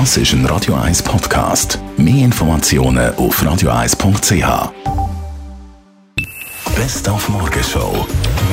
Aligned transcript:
Das 0.00 0.16
ist 0.16 0.32
ein 0.32 0.44
Radio 0.46 0.74
1 0.74 1.04
Podcast. 1.04 1.78
Mehr 1.96 2.24
Informationen 2.24 3.14
auf 3.14 3.40
radio1.ch. 3.40 4.72
Best 6.74 7.08
auf 7.08 7.28
Morgenshow. 7.28 8.04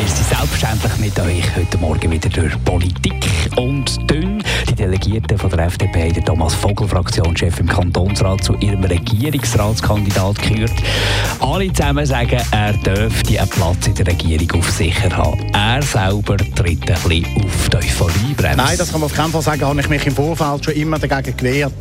Wir 0.00 0.08
sind 0.08 0.26
selbstverständlich 0.26 0.96
mit 0.98 1.20
euch 1.20 1.54
heute 1.54 1.78
Morgen 1.78 2.10
wieder 2.10 2.28
durch 2.28 2.64
Politik 2.64 3.24
und 3.58 4.10
dünn. 4.10 4.42
Die 4.68 4.74
Delegierten 4.74 5.36
von 5.36 5.50
der 5.50 5.66
FDP, 5.66 6.12
der 6.12 6.24
Thomas 6.24 6.54
Vogel, 6.54 6.86
Fraktionschef 6.86 7.58
im 7.58 7.66
Kantonsrat, 7.66 8.42
zu 8.44 8.54
ihrem 8.60 8.84
Regierungsratskandidat 8.84 10.40
gehört. 10.42 10.72
Alle 11.40 11.72
zusammen 11.72 12.06
sagen, 12.06 12.40
er 12.52 12.72
dürfte 12.74 13.40
einen 13.40 13.50
Platz 13.50 13.86
in 13.86 13.94
der 13.94 14.06
Regierung 14.06 14.60
auf 14.60 14.70
sicher 14.70 15.16
haben. 15.16 15.40
Er 15.52 15.82
selber 15.82 16.36
tritt 16.36 16.88
ein 16.88 16.96
bisschen 17.08 17.26
auf 17.36 17.68
die 17.68 17.76
Euphoriebremse. 17.76 18.56
Nein, 18.56 18.78
das 18.78 18.92
kann 18.92 19.00
man 19.00 19.10
auf 19.10 19.16
keinen 19.16 19.32
Fall 19.32 19.42
sagen. 19.42 19.62
Habe 19.62 19.80
ich 19.80 19.88
mich 19.88 20.06
im 20.06 20.14
Vorfeld 20.14 20.64
schon 20.64 20.74
immer 20.74 20.98
dagegen 20.98 21.36
gewehrt 21.36 21.72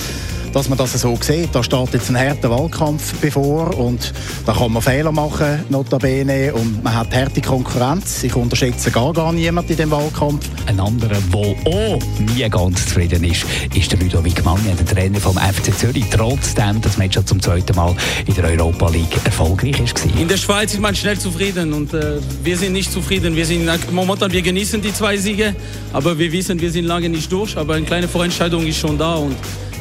dass 0.58 0.70
man 0.70 0.78
das 0.80 0.94
so 0.94 1.16
sieht. 1.22 1.54
Da 1.54 1.62
steht 1.62 1.94
jetzt 1.94 2.10
ein 2.10 2.18
harter 2.18 2.50
Wahlkampf 2.50 3.14
bevor 3.22 3.78
und 3.78 4.12
da 4.44 4.54
kann 4.54 4.74
man 4.74 4.82
Fehler 4.82 5.12
machen, 5.12 5.64
notabene, 5.70 6.52
und 6.52 6.84
man 6.84 6.96
hat 6.96 7.14
harte 7.16 7.42
Konkurrenz. 7.42 8.24
Ich 8.24 8.36
unterschätze 8.36 8.90
gar, 8.90 9.14
gar 9.14 9.32
niemanden 9.32 9.70
in 9.70 9.78
diesem 9.78 9.92
Wahlkampf. 9.92 10.50
Ein 10.66 10.80
anderer, 10.80 11.20
der 11.32 11.72
auch 11.72 12.00
nie 12.36 12.50
ganz 12.50 12.88
zufrieden 12.88 13.24
ist, 13.24 13.46
ist 13.76 13.92
der 13.92 14.00
Ludovic 14.00 14.44
Magni, 14.44 14.74
der 14.74 14.84
Trainer 14.84 15.20
vom 15.20 15.38
FC 15.38 15.78
Zürich, 15.78 16.06
trotzdem 16.10 16.82
das 16.82 16.98
Match 16.98 17.20
zum 17.24 17.40
zweiten 17.40 17.76
Mal 17.76 17.96
in 18.26 18.34
der 18.34 18.46
Europa 18.46 18.90
League 18.90 19.16
erfolgreich 19.26 19.80
war. 19.80 20.20
In 20.20 20.28
der 20.28 20.38
Schweiz 20.38 20.74
ist 20.74 20.80
man 20.80 20.96
schnell 20.96 21.20
zufrieden 21.20 21.72
und 21.72 21.94
äh, 21.94 22.18
wir 22.44 22.58
sind 22.58 22.74
nicht 22.74 22.92
zufrieden. 22.92 23.36
Wir 23.36 23.46
sind 23.46 23.70
momentan, 23.92 24.32
wir 24.32 24.42
genießen 24.42 24.82
die 24.82 24.92
zwei 24.92 25.18
Siege, 25.18 25.56
aber 25.94 26.18
wir 26.18 26.32
wissen, 26.32 26.60
wir 26.60 26.72
sind 26.72 26.86
lange 26.86 27.10
nicht 27.10 27.32
durch, 27.32 27.56
aber 27.56 27.76
eine 27.76 27.86
kleine 27.86 28.08
Vorentscheidung 28.08 28.66
ist 28.66 28.80
schon 28.80 28.98
da 28.98 29.14
und 29.18 29.36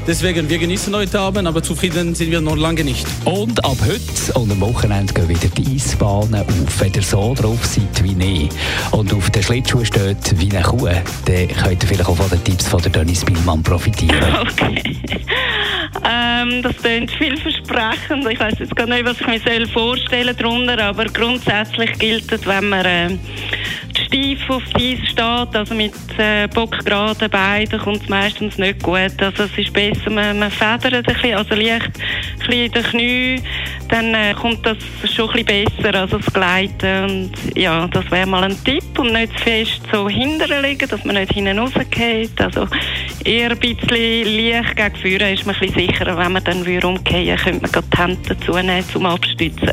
Deswegen, 0.06 0.48
wir 0.48 0.59
genießen 0.59 0.95
heute 0.95 1.19
Abend, 1.19 1.48
aber 1.48 1.65
zufrieden 1.65 2.15
sind 2.15 2.30
wir 2.30 2.41
noch 2.41 2.57
lange 2.57 2.85
nicht. 2.85 3.04
Und 3.24 3.65
ab 3.65 3.76
heute 3.80 4.38
und 4.38 4.52
am 4.52 4.60
Wochenende 4.60 5.12
gehen 5.12 5.29
wieder 5.29 5.49
die 5.49 5.74
Eisbahnen 5.74 6.43
auf. 6.43 6.80
Wenn 6.80 6.93
ihr 6.95 7.02
so 7.02 7.35
drauf 7.35 7.65
seid 7.65 8.04
wie 8.04 8.15
nie 8.15 8.49
und 8.93 9.12
auf 9.12 9.29
den 9.30 9.43
Schlittschuh 9.43 9.84
steht 9.84 10.38
wie 10.38 10.54
eine 10.54 10.62
Kuh, 10.62 10.87
dann 10.87 11.49
könnt 11.49 11.82
ihr 11.82 11.88
vielleicht 11.88 12.07
auch 12.07 12.16
von 12.16 12.30
den 12.30 12.45
Tipps 12.45 12.68
von 12.68 12.80
der 12.82 12.93
Dennis 12.93 13.23
Spielmann 13.23 13.62
profitieren. 13.62 14.16
Okay. 14.57 14.96
Ähm, 16.04 16.62
das 16.62 16.77
klingt 16.77 17.10
vielversprechend. 17.10 18.30
Ich 18.30 18.38
weiß 18.38 18.54
jetzt 18.59 18.77
gar 18.77 18.87
nicht, 18.87 19.04
was 19.04 19.21
ich 19.21 19.27
mir 19.27 19.66
vorstellen 19.68 20.37
darunter, 20.37 20.79
aber 20.84 21.07
grundsätzlich 21.07 21.99
gilt 21.99 22.30
es, 22.30 22.46
wenn 22.46 22.68
man 22.68 22.84
äh, 22.84 23.18
steif 23.97 24.51
auf 24.51 24.63
Eis 24.75 24.99
steht, 25.09 25.57
also 25.57 25.75
mit 25.75 25.93
äh, 26.19 26.49
bockgeraden 26.49 27.30
Beinen, 27.30 27.79
kommt 27.79 28.02
es 28.02 28.09
meistens 28.09 28.59
nicht 28.59 28.83
gut. 28.83 29.13
Also 29.21 29.45
es 29.45 29.59
ist 29.59 29.73
besser, 29.73 30.11
man, 30.11 30.39
man 30.39 30.51
federt 30.51 30.95
ein 30.95 31.02
bisschen, 31.02 31.35
also 31.35 31.55
leicht 31.55 31.87
ein 31.87 32.39
bisschen 32.39 32.52
in 32.52 32.73
den 32.73 32.83
Knie, 32.83 33.43
dann 33.89 34.15
äh, 34.15 34.35
kommt 34.35 34.65
das 34.67 34.79
schon 35.13 35.30
ein 35.30 35.45
bisschen 35.45 35.65
besser, 35.77 36.01
also 36.01 36.19
das 36.19 36.33
Gleiten. 36.33 37.05
Und 37.05 37.33
ja, 37.57 37.87
das 37.89 38.11
wäre 38.11 38.27
mal 38.27 38.45
ein 38.45 38.57
Tipp 38.65 38.99
und 38.99 39.13
nicht 39.13 39.37
zu 39.39 39.45
fest 39.45 39.83
so 39.93 40.09
hinterher 40.09 40.63
liegen, 40.63 40.89
dass 40.89 41.05
man 41.05 41.17
nicht 41.17 41.33
hinten 41.33 41.59
rausgeht. 41.59 42.41
Also 42.41 42.69
eher 43.24 43.51
ein 43.51 43.59
bisschen 43.59 44.37
leicht 44.37 44.77
gegen 44.77 44.97
vorne 44.97 45.33
ist 45.33 45.47
man 45.47 45.55
ein 45.55 45.61
bisschen 45.61 45.89
sicherer. 45.89 46.19
Wenn 46.19 46.33
man 46.33 46.45
dann 46.45 46.67
umkehren 46.85 47.39
könnte 47.39 47.73
man 47.73 47.91
die 47.91 47.99
Hände 47.99 48.35
dazu 48.35 48.52
nehmen, 48.52 48.89
zum 48.89 49.07
Abstützen. 49.07 49.73